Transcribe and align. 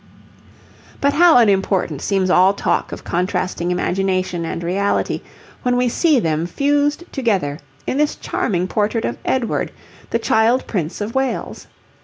But 0.99 1.13
how 1.13 1.37
unimportant 1.37 2.01
seems 2.01 2.31
all 2.31 2.55
talk 2.55 2.91
of 2.91 3.03
contrasting 3.03 3.69
imagination 3.69 4.45
and 4.45 4.63
reality 4.63 5.21
when 5.61 5.77
we 5.77 5.89
see 5.89 6.19
them 6.19 6.47
fused 6.47 7.03
together 7.11 7.59
in 7.85 7.97
this 7.97 8.15
charming 8.15 8.67
portrait 8.67 9.05
of 9.05 9.19
Edward, 9.25 9.71
the 10.09 10.17
child 10.17 10.65
Prince 10.65 11.01
of 11.01 11.13
Wales. 11.13 11.67